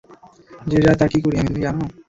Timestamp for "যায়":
0.83-0.97